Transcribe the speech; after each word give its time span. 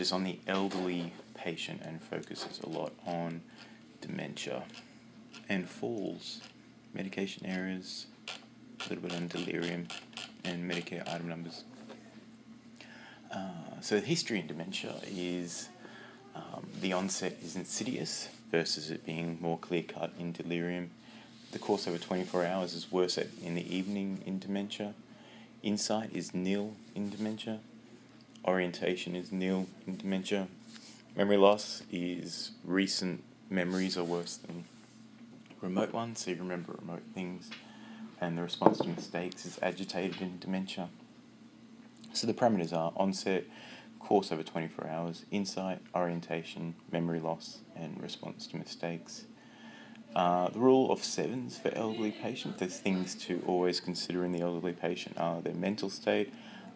but 0.00 0.04
it's 0.04 0.12
on 0.12 0.24
the 0.24 0.38
elderly 0.46 1.12
patient 1.34 1.82
and 1.84 2.00
focuses 2.00 2.58
a 2.60 2.68
lot 2.70 2.90
on 3.04 3.42
dementia 4.00 4.62
and 5.50 5.68
falls, 5.68 6.40
medication 6.94 7.44
errors, 7.44 8.06
a 8.26 8.88
little 8.88 9.06
bit 9.06 9.14
on 9.14 9.28
delirium, 9.28 9.86
and 10.42 10.70
Medicare 10.70 11.06
item 11.06 11.28
numbers. 11.28 11.64
Uh, 13.30 13.50
so, 13.82 14.00
the 14.00 14.06
history 14.06 14.40
in 14.40 14.46
dementia 14.46 14.94
is 15.06 15.68
um, 16.34 16.66
the 16.80 16.94
onset 16.94 17.36
is 17.44 17.54
insidious 17.54 18.30
versus 18.50 18.90
it 18.90 19.04
being 19.04 19.36
more 19.38 19.58
clear 19.58 19.82
cut 19.82 20.14
in 20.18 20.32
delirium. 20.32 20.88
The 21.52 21.58
course 21.58 21.86
over 21.86 21.98
24 21.98 22.46
hours 22.46 22.72
is 22.72 22.90
worse 22.90 23.18
in 23.18 23.54
the 23.54 23.76
evening 23.76 24.22
in 24.24 24.38
dementia. 24.38 24.94
Insight 25.62 26.08
is 26.14 26.32
nil 26.32 26.74
in 26.94 27.10
dementia. 27.10 27.60
Orientation 28.44 29.14
is 29.14 29.30
nil 29.32 29.66
in 29.86 29.96
dementia. 29.96 30.48
Memory 31.16 31.36
loss 31.36 31.82
is 31.92 32.52
recent 32.64 33.22
memories 33.50 33.98
are 33.98 34.04
worse 34.04 34.36
than 34.36 34.64
remote 35.60 35.92
ones, 35.92 36.20
so 36.20 36.30
you 36.30 36.36
remember 36.38 36.74
remote 36.80 37.02
things. 37.14 37.50
And 38.20 38.38
the 38.38 38.42
response 38.42 38.78
to 38.78 38.88
mistakes 38.88 39.44
is 39.44 39.58
agitated 39.62 40.20
in 40.22 40.38
dementia. 40.38 40.88
So 42.12 42.26
the 42.26 42.34
parameters 42.34 42.72
are 42.72 42.92
onset, 42.96 43.44
course 43.98 44.32
over 44.32 44.42
24 44.42 44.88
hours, 44.88 45.24
insight, 45.30 45.80
orientation, 45.94 46.74
memory 46.90 47.20
loss, 47.20 47.58
and 47.76 48.02
response 48.02 48.46
to 48.48 48.56
mistakes. 48.56 49.26
Uh, 50.14 50.48
the 50.48 50.58
rule 50.58 50.90
of 50.90 51.04
sevens 51.04 51.58
for 51.58 51.72
elderly 51.74 52.10
patients, 52.10 52.58
there's 52.58 52.78
things 52.78 53.14
to 53.14 53.42
always 53.46 53.80
consider 53.80 54.24
in 54.24 54.32
the 54.32 54.40
elderly 54.40 54.72
patient 54.72 55.16
are 55.18 55.40
their 55.40 55.54
mental 55.54 55.88
state, 55.88 56.32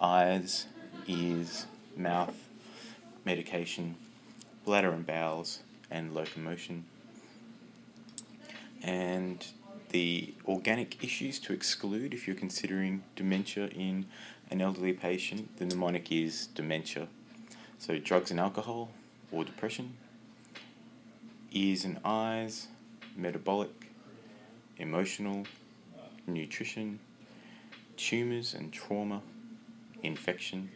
eyes, 0.00 0.66
ears, 1.06 1.66
mouth, 1.96 2.34
medication, 3.24 3.96
bladder 4.64 4.90
and 4.90 5.06
bowels, 5.06 5.60
and 5.90 6.14
locomotion. 6.14 6.84
And 8.82 9.44
the 9.90 10.34
organic 10.46 11.02
issues 11.02 11.38
to 11.40 11.52
exclude 11.52 12.12
if 12.12 12.26
you're 12.26 12.36
considering 12.36 13.02
dementia 13.14 13.68
in 13.68 14.06
an 14.50 14.60
elderly 14.60 14.92
patient, 14.92 15.56
the 15.58 15.66
mnemonic 15.66 16.10
is 16.12 16.48
dementia. 16.48 17.08
So, 17.78 17.98
drugs 17.98 18.30
and 18.30 18.40
alcohol 18.40 18.90
or 19.30 19.44
depression, 19.44 19.94
ears 21.52 21.84
and 21.84 21.98
eyes, 22.04 22.68
metabolic, 23.16 23.90
emotional, 24.78 25.46
nutrition, 26.26 26.98
tumours 27.96 28.54
and 28.54 28.72
trauma, 28.72 29.22
infection, 30.02 30.70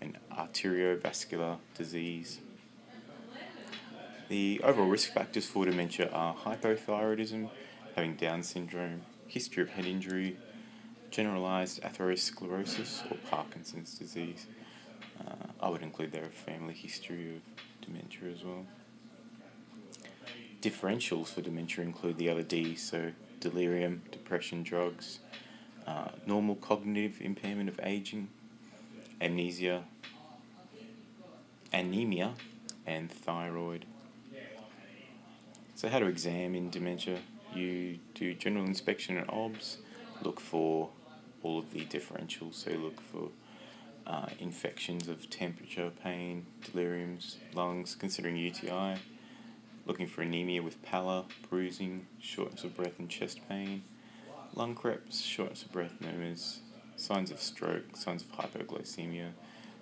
and 0.00 0.18
arteriovascular 0.32 1.58
disease. 1.74 2.40
The 4.28 4.60
overall 4.62 4.88
risk 4.88 5.12
factors 5.12 5.46
for 5.46 5.64
dementia 5.64 6.10
are 6.10 6.34
hypothyroidism, 6.34 7.48
having 7.96 8.14
Down 8.14 8.42
syndrome, 8.42 9.02
history 9.26 9.62
of 9.62 9.70
head 9.70 9.86
injury, 9.86 10.36
generalized 11.10 11.82
atherosclerosis, 11.82 13.10
or 13.10 13.16
Parkinson's 13.30 13.94
disease. 13.98 14.46
Uh, 15.18 15.46
I 15.60 15.68
would 15.70 15.82
include 15.82 16.12
their 16.12 16.26
family 16.26 16.74
history 16.74 17.36
of 17.36 17.86
dementia 17.86 18.30
as 18.30 18.44
well. 18.44 18.66
Differentials 20.60 21.28
for 21.28 21.40
dementia 21.40 21.84
include 21.84 22.18
the 22.18 22.28
other 22.28 22.42
D, 22.42 22.74
so 22.74 23.12
delirium, 23.40 24.02
depression, 24.10 24.62
drugs, 24.62 25.20
uh, 25.86 26.08
normal 26.26 26.56
cognitive 26.56 27.20
impairment 27.20 27.68
of 27.68 27.80
aging, 27.82 28.28
amnesia, 29.20 29.84
anemia, 31.72 32.34
and 32.86 33.10
thyroid. 33.10 33.84
So, 35.74 35.88
how 35.88 35.98
to 35.98 36.06
examine 36.06 36.70
dementia? 36.70 37.18
You 37.54 37.98
do 38.14 38.34
general 38.34 38.66
inspection 38.66 39.16
and 39.16 39.28
OBS, 39.30 39.78
look 40.22 40.40
for 40.40 40.90
all 41.42 41.58
of 41.58 41.72
the 41.72 41.84
differentials, 41.84 42.54
so 42.54 42.70
look 42.72 43.00
for 43.00 43.30
uh, 44.06 44.26
infections 44.38 45.06
of 45.08 45.30
temperature, 45.30 45.92
pain, 46.02 46.46
deliriums, 46.64 47.36
lungs, 47.54 47.94
considering 47.94 48.36
UTI, 48.36 48.96
looking 49.86 50.06
for 50.06 50.22
anemia 50.22 50.62
with 50.62 50.82
pallor, 50.82 51.24
bruising, 51.48 52.06
shortness 52.20 52.64
of 52.64 52.76
breath 52.76 52.98
and 52.98 53.08
chest 53.08 53.40
pain, 53.48 53.82
lung 54.54 54.74
creps, 54.74 55.20
shortness 55.20 55.62
of 55.62 55.72
breath, 55.72 55.92
murmurs, 56.00 56.60
signs 56.98 57.30
of 57.30 57.40
stroke, 57.40 57.96
signs 57.96 58.22
of 58.22 58.32
hypoglycemia, 58.32 59.30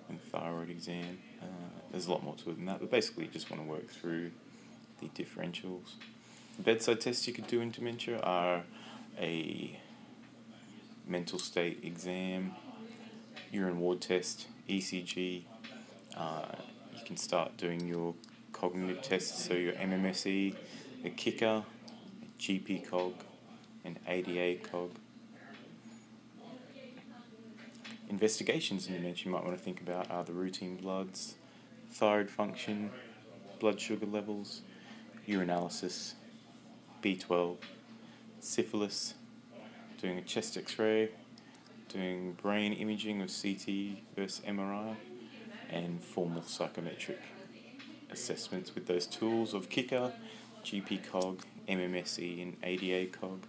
and 0.07 0.21
thyroid 0.21 0.69
exam. 0.69 1.17
Uh, 1.41 1.45
there's 1.91 2.07
a 2.07 2.11
lot 2.11 2.23
more 2.23 2.35
to 2.35 2.51
it 2.51 2.55
than 2.55 2.65
that, 2.65 2.79
but 2.79 2.89
basically 2.89 3.25
you 3.25 3.31
just 3.31 3.51
want 3.51 3.61
to 3.61 3.67
work 3.67 3.89
through 3.89 4.31
the 5.01 5.07
differentials. 5.07 5.95
Bedside 6.59 7.01
tests 7.01 7.27
you 7.27 7.33
could 7.33 7.47
do 7.47 7.59
in 7.59 7.71
dementia 7.71 8.19
are 8.19 8.63
a 9.19 9.77
mental 11.05 11.39
state 11.39 11.79
exam, 11.83 12.53
urine 13.51 13.79
ward 13.79 14.01
test, 14.01 14.47
ECG. 14.69 15.43
Uh, 16.15 16.45
you 16.95 17.03
can 17.05 17.17
start 17.17 17.57
doing 17.57 17.87
your 17.87 18.13
cognitive 18.53 19.01
tests, 19.01 19.45
so 19.45 19.53
your 19.53 19.73
MMSE, 19.73 20.55
a 21.03 21.09
KICA, 21.09 21.63
GP 22.39 22.89
cog, 22.89 23.13
and 23.85 23.99
ADA 24.07 24.63
cog. 24.67 24.91
Investigations 28.09 28.87
in 28.87 28.93
dementia 28.93 29.25
you 29.25 29.31
might 29.31 29.43
want 29.43 29.57
to 29.57 29.61
think 29.61 29.81
about 29.81 30.09
are 30.09 30.23
the 30.23 30.31
routine 30.31 30.77
bloods, 30.77 31.35
thyroid 31.91 32.29
function, 32.29 32.89
blood 33.59 33.81
sugar 33.81 34.05
levels, 34.05 34.61
urinalysis, 35.27 36.13
B12, 37.03 37.57
syphilis, 38.39 39.13
doing 40.01 40.17
a 40.17 40.21
chest 40.21 40.55
x 40.55 40.79
ray, 40.79 41.09
doing 41.89 42.31
brain 42.41 42.71
imaging 42.71 43.21
of 43.21 43.27
CT 43.29 43.99
versus 44.15 44.41
MRI, 44.47 44.95
and 45.69 46.01
formal 46.01 46.43
psychometric 46.43 47.19
assessments 48.09 48.73
with 48.73 48.87
those 48.87 49.05
tools 49.05 49.53
of 49.53 49.67
KICA, 49.67 50.13
GP 50.63 51.09
COG, 51.11 51.43
MMSE, 51.67 52.41
and 52.41 52.55
ADA 52.63 53.11
COG. 53.11 53.45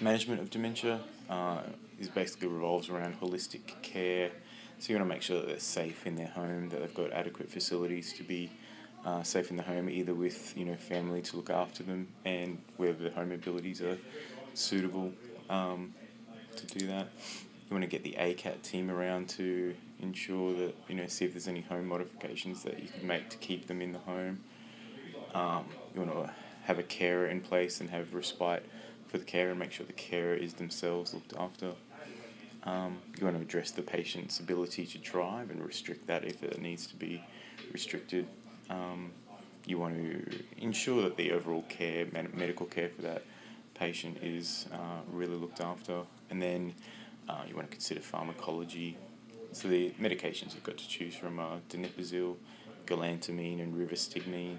Management 0.00 0.42
of 0.42 0.50
dementia 0.50 1.00
uh, 1.30 1.60
is 1.98 2.08
basically 2.08 2.48
revolves 2.48 2.90
around 2.90 3.18
holistic 3.18 3.62
care. 3.80 4.30
So 4.78 4.92
you 4.92 4.98
want 4.98 5.08
to 5.08 5.14
make 5.14 5.22
sure 5.22 5.40
that 5.40 5.46
they're 5.46 5.58
safe 5.58 6.06
in 6.06 6.16
their 6.16 6.26
home, 6.26 6.68
that 6.68 6.80
they've 6.80 6.94
got 6.94 7.12
adequate 7.12 7.50
facilities 7.50 8.12
to 8.14 8.22
be 8.22 8.50
uh, 9.06 9.22
safe 9.22 9.50
in 9.50 9.56
the 9.56 9.62
home, 9.62 9.88
either 9.88 10.12
with 10.12 10.54
you 10.54 10.66
know 10.66 10.74
family 10.74 11.22
to 11.22 11.36
look 11.36 11.48
after 11.48 11.82
them 11.82 12.08
and 12.26 12.58
where 12.76 12.92
the 12.92 13.08
home 13.10 13.32
abilities 13.32 13.80
are 13.80 13.96
suitable 14.52 15.12
um, 15.48 15.94
to 16.56 16.66
do 16.66 16.86
that. 16.88 17.08
You 17.70 17.74
want 17.74 17.82
to 17.82 17.88
get 17.88 18.04
the 18.04 18.16
ACAT 18.18 18.60
team 18.60 18.90
around 18.90 19.30
to 19.30 19.74
ensure 20.00 20.52
that 20.58 20.74
you 20.88 20.94
know 20.94 21.06
see 21.06 21.24
if 21.24 21.32
there's 21.32 21.48
any 21.48 21.62
home 21.62 21.86
modifications 21.86 22.62
that 22.64 22.82
you 22.82 22.90
can 22.90 23.06
make 23.06 23.30
to 23.30 23.38
keep 23.38 23.66
them 23.66 23.80
in 23.80 23.92
the 23.92 23.98
home. 24.00 24.40
Um, 25.34 25.64
you 25.94 26.02
want 26.02 26.12
to 26.12 26.30
have 26.64 26.78
a 26.78 26.82
carer 26.82 27.28
in 27.28 27.40
place 27.40 27.80
and 27.80 27.88
have 27.88 28.12
respite 28.12 28.62
for 29.08 29.18
the 29.18 29.24
carer 29.24 29.50
and 29.50 29.58
make 29.58 29.72
sure 29.72 29.86
the 29.86 29.92
carer 29.92 30.34
is 30.34 30.54
themselves 30.54 31.14
looked 31.14 31.34
after. 31.38 31.72
Um, 32.64 32.98
you 33.18 33.24
want 33.24 33.36
to 33.36 33.42
address 33.42 33.70
the 33.70 33.82
patient's 33.82 34.40
ability 34.40 34.86
to 34.86 34.98
drive 34.98 35.50
and 35.50 35.64
restrict 35.64 36.06
that 36.08 36.24
if 36.24 36.42
it 36.42 36.60
needs 36.60 36.86
to 36.88 36.96
be 36.96 37.22
restricted. 37.72 38.26
Um, 38.68 39.12
you 39.64 39.78
want 39.78 39.96
to 39.96 40.42
ensure 40.58 41.02
that 41.02 41.16
the 41.16 41.32
overall 41.32 41.62
care, 41.68 42.06
medical 42.34 42.66
care 42.66 42.88
for 42.88 43.02
that 43.02 43.22
patient 43.74 44.18
is 44.22 44.66
uh, 44.72 45.00
really 45.10 45.36
looked 45.36 45.60
after. 45.60 46.02
And 46.30 46.42
then 46.42 46.74
uh, 47.28 47.42
you 47.48 47.54
want 47.54 47.68
to 47.68 47.72
consider 47.72 48.00
pharmacology. 48.00 48.96
So 49.52 49.68
the 49.68 49.90
medications 50.00 50.54
you've 50.54 50.64
got 50.64 50.76
to 50.78 50.88
choose 50.88 51.14
from 51.14 51.38
are 51.38 51.58
donepezil, 51.68 52.36
galantamine, 52.86 53.62
and 53.62 53.74
rivastigmine. 53.74 54.58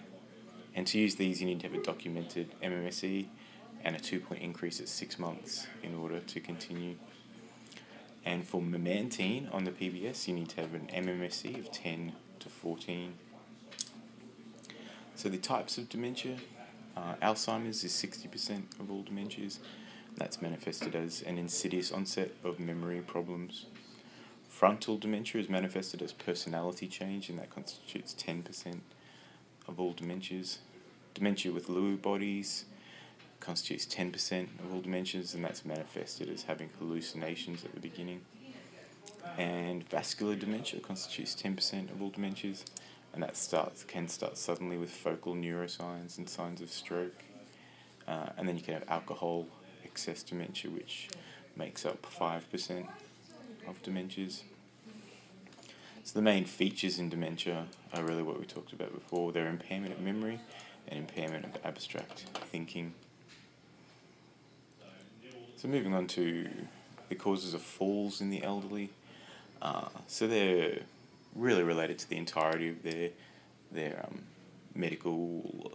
And 0.75 0.86
to 0.88 1.00
use 1.00 1.16
these, 1.16 1.42
you 1.42 1.48
need 1.48 1.60
to 1.62 1.68
have 1.68 1.77
a 1.77 1.83
documented 1.83 2.54
MMSE 2.62 3.27
and 3.83 3.95
a 3.95 4.00
two 4.00 4.19
point 4.19 4.41
increase 4.41 4.79
at 4.79 4.89
six 4.89 5.18
months 5.19 5.68
in 5.83 5.95
order 5.95 6.19
to 6.19 6.39
continue. 6.39 6.95
And 8.25 8.45
for 8.45 8.62
memantine 8.62 9.53
on 9.53 9.63
the 9.63 9.71
PBS, 9.71 10.27
you 10.27 10.33
need 10.33 10.50
to 10.50 10.62
have 10.62 10.74
an 10.74 10.89
MMSE 10.94 11.57
of 11.59 11.71
10 11.71 12.12
to 12.39 12.50
14. 12.50 13.13
So 15.15 15.29
the 15.29 15.38
types 15.38 15.77
of 15.77 15.88
dementia, 15.88 16.38
uh, 16.95 17.15
Alzheimer's 17.21 17.83
is 17.83 17.94
60% 17.94 18.79
of 18.79 18.91
all 18.91 19.03
dementias. 19.03 19.59
That's 20.18 20.41
manifested 20.41 20.95
as 20.95 21.21
an 21.21 21.38
insidious 21.38 21.91
onset 21.91 22.31
of 22.44 22.59
memory 22.59 23.01
problems. 23.01 23.68
Frontal 24.50 24.97
dementia 24.97 25.39
is 25.39 25.50
manifested 25.50 26.01
as 26.01 26.12
personality 26.12 26.88
change, 26.88 27.29
and 27.29 27.39
that 27.39 27.50
constitutes 27.50 28.13
10% 28.15 28.79
of 29.68 29.79
all 29.79 29.94
dementias. 29.94 30.57
Dementia 31.13 31.51
with 31.51 31.68
Lewy 31.68 32.01
bodies 32.01 32.65
constitutes 33.39 33.86
10% 33.86 34.48
of 34.60 34.74
all 34.74 34.81
dementias, 34.81 35.34
and 35.34 35.44
that's 35.44 35.66
manifested 35.66 36.30
as 36.30 36.44
having 36.44 36.69
hallucinations 36.80 37.63
at 37.63 37.74
the 37.74 37.80
beginning. 37.80 38.22
And 39.38 39.88
vascular 39.88 40.36
dementia 40.36 40.80
constitutes 40.80 41.36
10% 41.36 41.92
of 41.92 42.01
all 42.01 42.12
dementias, 42.12 42.63
and 43.13 43.22
that 43.24 43.38
starts 43.38 43.84
can 43.84 44.07
start 44.07 44.38
suddenly 44.38 44.78
with 44.78 44.92
focal 44.92 45.36
neuroscience 45.36 46.18
and 46.18 46.30
signs 46.30 46.62
of 46.62 46.72
stroke. 46.72 47.24
Uh, 48.07 48.30
and 48.38 48.48
then 48.48 48.57
you 48.57 48.63
can 48.63 48.74
have 48.74 48.86
alcohol 48.88 49.48
excess 49.84 50.24
dementia, 50.24 50.72
which 50.72 51.10
makes 51.56 51.86
up 51.86 52.04
5% 52.04 52.88
of 53.68 53.81
dementias. 53.84 54.44
So 56.04 56.13
the 56.13 56.22
main 56.22 56.45
features 56.45 57.00
in 57.00 57.10
dementia 57.10 57.66
are 57.94 58.04
really 58.04 58.24
what 58.24 58.39
we 58.39 58.45
talked 58.45 58.72
about 58.72 58.94
before. 58.94 59.31
They're 59.31 59.50
impairment 59.50 59.94
of 59.94 60.00
memory 60.00 60.39
and 60.88 61.00
impairment 61.00 61.44
of 61.44 61.57
abstract 61.66 62.19
thinking. 62.50 62.94
So 65.57 65.68
moving 65.68 65.95
on 65.95 66.06
to 66.09 66.48
the 67.09 67.15
causes 67.15 67.56
of 67.56 67.63
falls 67.63 68.21
in 68.21 68.30
the 68.30 68.44
elderly. 68.44 68.92
Uh, 69.59 69.89
so 70.06 70.27
they're 70.27 70.81
really 71.33 71.63
related 71.63 71.98
to 71.98 72.09
the 72.09 72.15
entirety 72.15 72.69
of 72.69 72.83
their 72.83 73.09
their 73.71 74.06
um, 74.07 74.19
medical 74.75 75.71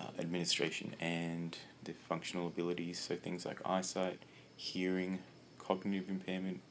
uh, 0.00 0.06
administration 0.18 0.94
and 0.98 1.58
their 1.84 1.94
functional 2.08 2.46
abilities. 2.46 2.98
So 2.98 3.16
things 3.16 3.44
like 3.44 3.58
eyesight, 3.66 4.20
hearing, 4.56 5.18
cognitive 5.58 6.08
impairment, 6.08 6.62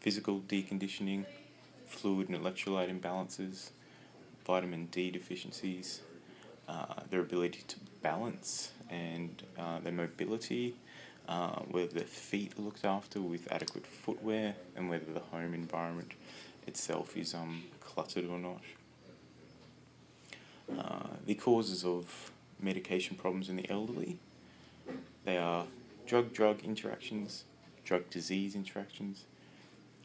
physical 0.00 0.40
deconditioning, 0.40 1.26
fluid 1.86 2.28
and 2.28 2.38
electrolyte 2.38 2.90
imbalances, 2.90 3.70
vitamin 4.44 4.86
D 4.86 5.12
deficiencies, 5.12 6.00
uh, 6.70 6.84
their 7.10 7.20
ability 7.20 7.62
to 7.66 7.76
balance 8.00 8.70
and 8.88 9.42
uh, 9.58 9.80
their 9.80 9.92
mobility, 9.92 10.76
uh, 11.28 11.60
whether 11.70 11.92
their 11.92 12.04
feet 12.04 12.52
are 12.56 12.62
looked 12.62 12.84
after 12.84 13.20
with 13.20 13.50
adequate 13.50 13.86
footwear, 13.86 14.54
and 14.76 14.88
whether 14.88 15.12
the 15.12 15.20
home 15.20 15.52
environment 15.52 16.12
itself 16.68 17.16
is 17.16 17.34
um, 17.34 17.64
cluttered 17.80 18.24
or 18.26 18.38
not. 18.38 18.62
Uh, 20.78 21.08
the 21.26 21.34
causes 21.34 21.84
of 21.84 22.30
medication 22.60 23.16
problems 23.16 23.48
in 23.48 23.56
the 23.56 23.68
elderly, 23.68 24.18
they 25.24 25.38
are 25.38 25.66
drug-drug 26.06 26.62
interactions, 26.62 27.44
drug-disease 27.84 28.54
interactions, 28.54 29.24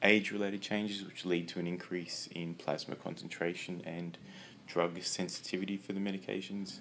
age-related 0.02 0.62
changes 0.62 1.06
which 1.06 1.26
lead 1.26 1.48
to 1.48 1.60
an 1.60 1.68
increase 1.68 2.28
in 2.34 2.56
plasma 2.56 2.96
concentration 2.96 3.84
and 3.86 4.18
drug 4.68 5.02
sensitivity 5.04 5.78
for 5.78 5.94
the 5.94 6.00
medications, 6.00 6.80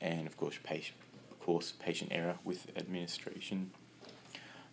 and 0.00 0.26
of 0.26 0.36
course, 0.36 0.58
patient, 0.62 0.98
of 1.30 1.40
course, 1.40 1.72
patient 1.72 2.12
error 2.12 2.36
with 2.44 2.66
administration. 2.76 3.70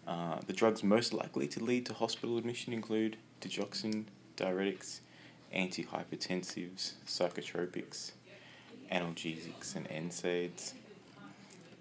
Uh, 0.07 0.39
the 0.48 0.53
drugs 0.53 0.83
most 0.83 1.13
likely 1.13 1.48
to 1.48 1.63
lead 1.63 1.86
to 1.86 1.94
hospital 1.94 2.38
admission 2.38 2.74
include 2.74 3.18
digoxin, 3.39 4.06
diuretics, 4.36 5.00
antihypertensives, 5.56 6.94
psychotropics, 7.06 8.12
analgesics, 8.92 9.75
and 9.75 9.88
NSAIDs. 9.89 10.74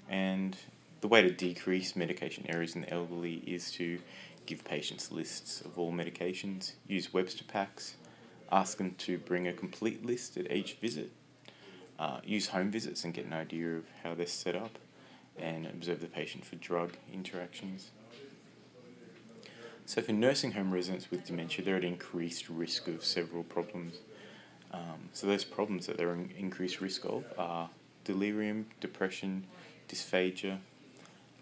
And 0.08 0.56
the 1.00 1.08
way 1.08 1.22
to 1.22 1.30
decrease 1.30 1.96
medication 1.96 2.44
errors 2.48 2.74
in 2.74 2.82
the 2.82 2.90
elderly 2.90 3.42
is 3.46 3.70
to 3.72 3.98
give 4.46 4.64
patients 4.64 5.12
lists 5.12 5.60
of 5.60 5.78
all 5.78 5.92
medications, 5.92 6.72
use 6.86 7.12
Webster 7.12 7.44
packs, 7.44 7.94
ask 8.52 8.78
them 8.78 8.94
to 8.98 9.18
bring 9.18 9.46
a 9.46 9.52
complete 9.52 10.04
list 10.04 10.36
at 10.36 10.50
each 10.50 10.74
visit, 10.74 11.10
uh, 11.98 12.20
use 12.24 12.48
home 12.48 12.70
visits 12.70 13.04
and 13.04 13.14
get 13.14 13.26
an 13.26 13.32
idea 13.32 13.76
of 13.76 13.84
how 14.02 14.14
they're 14.14 14.26
set 14.26 14.56
up, 14.56 14.78
and 15.38 15.66
observe 15.66 16.00
the 16.00 16.06
patient 16.06 16.44
for 16.44 16.56
drug 16.56 16.92
interactions. 17.12 17.90
So, 19.86 20.02
for 20.02 20.12
nursing 20.12 20.52
home 20.52 20.72
residents 20.72 21.10
with 21.10 21.24
dementia, 21.24 21.64
they're 21.64 21.76
at 21.76 21.84
increased 21.84 22.48
risk 22.48 22.86
of 22.86 23.04
several 23.04 23.42
problems. 23.42 23.96
Um, 24.72 25.08
so, 25.12 25.26
those 25.26 25.44
problems 25.44 25.86
that 25.86 25.96
they're 25.96 26.14
in 26.14 26.30
increased 26.38 26.80
risk 26.80 27.04
of 27.04 27.24
are 27.36 27.70
delirium, 28.04 28.66
depression, 28.80 29.46
dysphagia, 29.88 30.58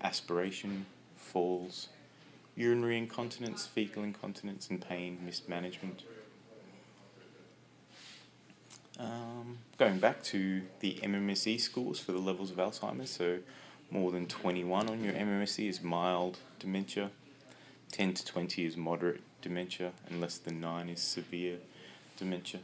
aspiration, 0.01 0.87
falls, 1.17 1.89
urinary 2.57 2.99
incontinence, 2.99 3.67
fecal 3.67 4.03
incontinence, 4.03 4.71
and 4.71 4.81
pain 4.81 5.19
mismanagement. 5.25 6.05
Um, 8.99 9.59
going 9.79 10.01
back 10.01 10.23
to 10.25 10.63
the 10.81 10.95
MMSE 11.03 11.61
scores 11.61 12.01
for 12.01 12.13
the 12.13 12.19
levels 12.19 12.51
of 12.51 12.57
Alzheimer's, 12.57 13.11
so 13.11 13.39
more 13.91 14.11
than 14.11 14.27
21 14.27 14.89
on 14.89 15.05
your 15.05 15.13
MMSE 15.13 15.69
is 15.69 15.83
mild 15.83 16.39
dementia, 16.59 17.11
10 17.93 18.15
to 18.15 18.27
20 18.27 18.65
is 18.65 18.77
moderate 18.77 19.21
dementia, 19.41 19.93
and 20.09 20.21
less 20.21 20.39
than 20.39 20.61
9 20.61 20.89
is 20.89 21.01
severe 21.01 21.59
dementia. 22.17 22.61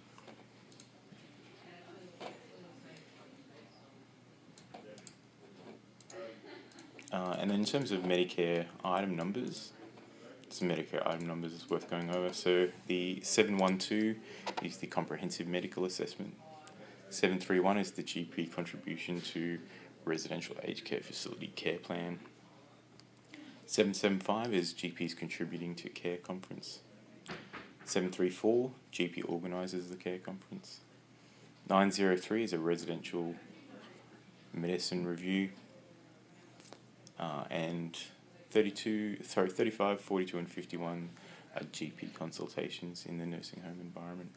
Uh, 7.13 7.37
and 7.39 7.49
then 7.49 7.61
in 7.61 7.65
terms 7.65 7.93
of 7.93 8.01
Medicare 8.01 8.67
item 8.85 9.15
numbers, 9.15 9.71
some 10.55 10.69
Medicare 10.69 11.05
item 11.05 11.27
numbers 11.27 11.53
is 11.53 11.69
worth 11.69 11.91
going 11.91 12.15
over. 12.15 12.33
So 12.33 12.69
the 12.87 13.21
712 13.23 14.17
is 14.62 14.77
the 14.77 14.87
comprehensive 14.87 15.49
medical 15.49 15.85
assessment. 15.85 16.35
731 17.11 17.79
is 17.79 17.91
the 17.91 18.05
GP 18.05 18.53
contribution 18.53 19.21
to 19.21 19.59
residential 20.05 20.55
aged 20.62 20.85
care 20.85 21.01
facility 21.01 21.49
care 21.56 21.79
plan. 21.79 22.21
775 23.67 24.55
is 24.55 24.73
GPs 24.75 25.17
contributing 25.17 25.75
to 25.75 25.89
care 25.89 26.19
conference. 26.19 26.81
734, 27.85 28.71
GP 28.93 29.29
organises 29.29 29.91
the 29.91 29.97
care 29.97 30.19
conference. 30.19 30.81
903 31.69 32.45
is 32.45 32.53
a 32.53 32.59
residential 32.61 33.35
medicine 34.53 35.05
review. 35.05 35.51
Uh, 37.19 37.45
and 37.51 37.99
32, 38.55 39.25
sorry, 39.25 39.51
35, 39.51 40.01
42, 40.01 40.39
and 40.39 40.49
51 40.49 41.11
are 41.56 41.65
GP 41.65 42.15
consultations 42.15 43.05
in 43.05 43.19
the 43.19 43.27
nursing 43.27 43.61
home 43.62 43.81
environment. 43.81 44.31